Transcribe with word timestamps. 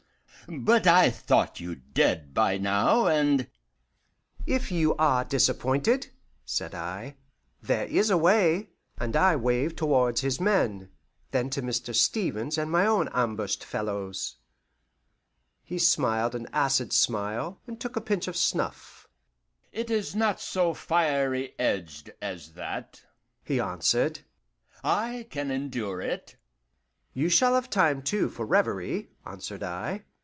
But 0.49 0.85
I 0.85 1.09
thought 1.11 1.61
you 1.61 1.75
dead 1.75 2.33
by 2.33 2.57
now, 2.57 3.05
and" 3.07 3.47
"If 4.57 4.69
you 4.71 4.93
are 4.97 5.23
disappointed," 5.23 6.09
said 6.43 6.75
I, 6.75 7.15
"there 7.61 7.85
is 7.85 8.09
a 8.09 8.17
way"; 8.17 8.71
and 8.97 9.15
I 9.15 9.35
waved 9.37 9.77
towards 9.77 10.21
his 10.21 10.41
men, 10.41 10.89
then 11.29 11.49
to 11.51 11.61
Mr. 11.61 11.95
Stevens 11.95 12.57
and 12.57 12.69
my 12.69 12.85
own 12.85 13.07
ambushed 13.13 13.63
fellows. 13.63 14.37
He 15.63 15.79
smiled 15.79 16.35
an 16.35 16.47
acid 16.51 16.91
smile, 16.91 17.61
and 17.65 17.79
took 17.79 17.95
a 17.95 18.01
pinch 18.01 18.27
of 18.27 18.35
snuff. 18.35 19.07
"It 19.71 19.89
is 19.89 20.15
not 20.15 20.41
so 20.41 20.73
fiery 20.73 21.53
edged 21.59 22.11
as 22.21 22.53
that," 22.53 23.03
he 23.41 23.61
answered; 23.61 24.19
"I 24.83 25.27
can 25.29 25.49
endure 25.49 26.01
it." 26.01 26.35
"You 27.13 27.29
shall 27.29 27.53
have 27.55 27.69
time 27.69 28.01
too 28.01 28.27
for 28.27 28.45
reverie," 28.45 29.11
answered 29.25 29.63
I. 29.63 30.03